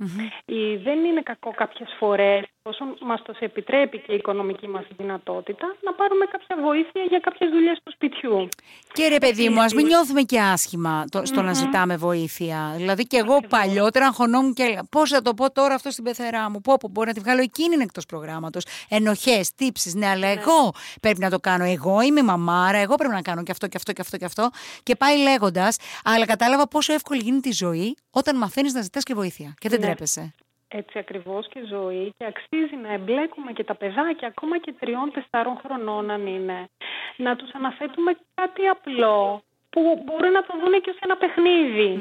Ή 0.44 0.76
δεν 0.76 1.04
είναι 1.04 1.22
κακό 1.22 1.50
κάποιες 1.50 1.94
φορές, 1.98 2.44
όσο 2.62 2.84
μας 3.00 3.22
το 3.22 3.34
επιτρέπει 3.38 3.98
και 3.98 4.12
η 4.12 4.14
οικονομική 4.14 4.68
μας 4.68 4.84
δυνατότητα, 4.96 5.66
να 5.82 5.92
πάρουμε 5.92 6.24
κάποια 6.24 6.56
βοήθεια 6.62 7.02
για 7.08 7.18
κάποιες 7.18 7.50
δουλειές 7.50 7.78
του 7.84 7.92
σπιτιού. 7.92 8.48
Και 8.92 9.08
ρε 9.08 9.18
παιδί 9.18 9.48
μου, 9.48 9.60
ας 9.62 9.74
μην 9.74 9.86
νιώθουμε 9.86 10.22
και 10.22 10.40
άσχημα 10.40 11.04
το, 11.10 11.24
στο 11.24 11.42
να 11.42 11.52
ζητάμε 11.52 11.96
βοήθεια. 11.96 12.72
Δηλαδή 12.76 13.06
και 13.06 13.16
εγώ 13.16 13.40
παλιότερα 13.48 14.06
αγχωνόμουν 14.06 14.52
και 14.54 14.62
έλεγα 14.62 14.84
πώς 14.90 15.10
θα 15.10 15.22
το 15.22 15.34
πω 15.34 15.52
τώρα 15.52 15.74
αυτό 15.74 15.90
στην 15.90 16.04
πεθερά 16.04 16.50
μου, 16.50 16.60
πω, 16.60 16.76
πω 16.80 16.88
μπορεί 16.88 17.06
να 17.06 17.14
τη 17.14 17.20
βγάλω 17.20 17.40
εκείνη 17.40 17.76
εκτός 17.82 18.06
προγράμματος. 18.06 18.64
Ενοχές, 18.88 19.54
τύψεις, 19.54 19.94
ναι 19.94 20.06
αλλά 20.06 20.26
εγώ 20.26 20.72
πρέπει 21.00 21.20
να 21.20 21.30
το 21.30 21.38
κάνω. 21.38 21.64
Εγώ 21.64 22.00
είμαι 22.00 22.22
μαμάρα, 22.22 22.78
εγώ 22.78 22.94
πρέπει 22.94 23.14
να 23.14 23.22
κάνω 23.22 23.42
και 23.42 23.50
αυτό 23.50 23.66
και 23.66 23.76
αυτό 23.76 23.92
και 23.92 24.00
αυτό 24.00 24.16
και 24.16 24.24
αυτό. 24.24 24.50
Και 24.82 24.96
πάει 24.96 25.18
λέγοντας, 25.18 25.76
αλλά 26.04 26.26
κατάλαβα 26.26 26.68
πόσο 26.68 26.92
εύκολη 26.92 27.20
γίνεται 27.22 27.48
η 27.48 27.52
ζωή 27.52 27.96
όταν 28.10 28.36
μαθαίνεις 28.36 28.72
να 28.72 28.80
ζητάς 28.82 29.02
και 29.02 29.14
βοήθεια 29.14 29.54
και 29.58 29.68
δεν 29.68 29.78
Ναι. 29.80 29.84
τρέπεσαι. 29.86 30.34
Έτσι 30.72 30.98
ακριβώς 30.98 31.48
και 31.48 31.60
ζωή 31.64 32.12
και 32.16 32.24
αξίζει 32.24 32.76
να 32.82 32.92
εμπλέκουμε 32.92 33.52
και 33.52 33.64
τα 33.64 33.74
παιδάκια 33.74 34.28
ακόμα 34.28 34.58
και 34.58 34.74
τριών-τεσσάρων 34.80 35.56
χρονών 35.56 36.10
αν 36.10 36.26
είναι. 36.26 36.68
Να 37.16 37.36
τους 37.36 37.50
αναθέτουμε 37.52 38.16
κάτι 38.34 38.66
απλό 38.66 39.42
που 39.70 40.02
μπορεί 40.04 40.30
να 40.30 40.42
το 40.42 40.54
δουν 40.64 40.80
και 40.80 40.90
σε 40.90 40.98
ένα 41.02 41.16
παιχνιδι 41.16 41.98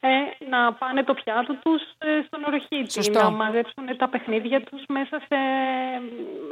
Ε, 0.00 0.08
να 0.50 0.72
πάνε 0.72 1.02
το 1.04 1.14
πιάτο 1.14 1.52
τους 1.64 1.82
ε, 1.98 2.08
στον 2.26 2.44
οροχήτη, 2.44 2.92
Σωστό. 2.92 3.22
να 3.22 3.30
μαζέψουν 3.30 3.84
τα 3.96 4.08
παιχνίδια 4.08 4.60
τους 4.62 4.82
μέσα 4.88 5.16
σε 5.28 5.38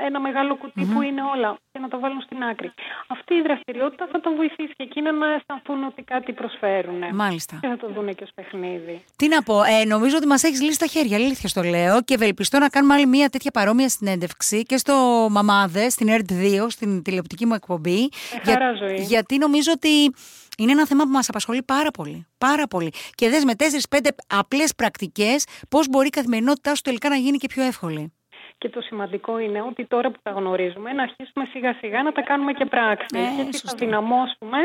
ένα 0.07 0.21
μεγάλο 0.21 0.57
κουτί 0.57 0.85
που 0.93 1.03
είναι 1.03 1.23
όλα 1.35 1.57
και 1.73 1.79
να 1.79 1.89
το 1.89 1.99
βάλουν 2.01 2.21
στην 2.21 2.43
άκρη. 2.43 2.73
Αυτή 3.07 3.35
η 3.35 3.43
δραστηριότητα 3.43 4.09
θα 4.13 4.21
τον 4.21 4.35
βοηθήσει 4.37 4.73
και 4.77 4.83
εκείνα 4.83 5.13
να 5.13 5.27
αισθανθούν 5.35 5.85
ότι 5.85 6.03
κάτι 6.03 6.33
προσφέρουν. 6.33 7.01
Μάλιστα. 7.13 7.59
Και 7.61 7.69
θα 7.69 7.77
το 7.77 7.89
δουν 7.95 8.15
και 8.15 8.25
ως 8.25 8.31
παιχνίδι. 8.35 9.05
Τι 9.17 9.29
να 9.29 9.43
πω, 9.43 9.63
ε, 9.63 9.85
νομίζω 9.85 10.17
ότι 10.17 10.27
μας 10.27 10.43
έχεις 10.43 10.63
λύσει 10.63 10.79
τα 10.79 10.87
χέρια. 10.87 11.17
Αλήθεια 11.17 11.49
στο 11.49 11.63
λέω 11.63 12.03
και 12.03 12.15
ευελπιστώ 12.15 12.59
να 12.59 12.69
κάνουμε 12.69 12.95
άλλη 12.95 13.07
μια 13.07 13.29
τέτοια 13.29 13.51
παρόμοια 13.51 13.89
συνέντευξη 13.89 14.63
και 14.63 14.77
στο 14.77 15.27
Μαμάδε, 15.31 15.89
στην 15.89 16.09
ΕΡΤ2, 16.09 16.67
στην 16.69 17.03
τηλεοπτική 17.03 17.47
μου 17.47 17.55
εκπομπή. 17.55 18.09
Με 18.45 18.53
χαρά, 18.53 18.75
Ζωή. 18.75 18.95
γιατί 19.01 19.39
νομίζω 19.39 19.73
ότι 19.75 20.13
είναι 20.57 20.73
ένα 20.73 20.87
θέμα 20.87 21.05
που 21.05 21.11
μας 21.11 21.29
απασχολεί 21.29 21.63
πάρα 21.63 21.91
πολύ. 21.91 22.27
Πάρα 22.39 22.67
πολύ. 22.67 22.93
Και 23.15 23.29
δες 23.29 23.45
με 23.45 23.53
4-5 23.59 23.99
απλές 24.27 24.75
πρακτικές, 24.75 25.47
πώς 25.69 25.89
μπορεί 25.89 26.07
η 26.07 26.11
καθημερινότητά 26.11 26.75
σου 26.75 26.83
τελικά 26.83 27.09
να 27.09 27.17
γίνει 27.17 27.39
και 27.39 27.47
πιο 27.47 27.63
εύκολη. 27.63 28.13
Και 28.59 28.69
το 28.69 28.81
σημαντικό 28.81 29.39
είναι 29.39 29.63
ότι 29.63 29.87
τώρα 29.87 30.11
που 30.11 30.19
τα 30.23 30.31
γνωρίζουμε 30.31 30.93
να 30.93 31.03
αρχίσουμε 31.03 31.45
σιγά 31.53 31.75
σιγά 31.81 32.03
να 32.03 32.13
τα 32.13 32.23
κάνουμε 32.23 32.53
και 32.53 32.65
πράξη. 32.65 33.07
Ναι, 33.13 33.35
και 33.37 33.41
έτσι 33.41 33.59
σωστό. 33.59 33.79
θα 33.79 33.85
δυναμώσουμε 33.85 34.59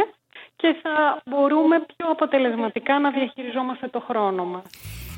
και 0.55 0.75
θα 0.81 1.21
μπορούμε 1.25 1.85
πιο 1.95 2.09
αποτελεσματικά 2.11 2.99
να 2.99 3.11
διαχειριζόμαστε 3.11 3.87
το 3.87 3.99
χρόνο 3.99 4.45
μας. 4.45 4.63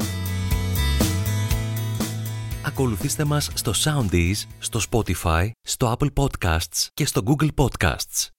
Ακολουθήστε 2.66 3.26
μας 3.26 3.50
στο 3.54 3.72
Soundees, 3.84 4.36
στο 4.60 4.80
Spotify, 4.92 5.50
στο 5.62 5.96
Apple 6.00 6.10
Podcasts 6.14 6.88
και 6.94 7.06
στο 7.06 7.22
Google 7.26 7.50
Podcasts. 7.56 8.33